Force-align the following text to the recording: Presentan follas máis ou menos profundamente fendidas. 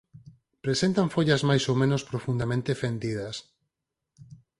Presentan 0.65 1.07
follas 1.15 1.41
máis 1.49 1.63
ou 1.71 1.75
menos 1.81 2.01
profundamente 2.09 2.77
fendidas. 2.81 3.35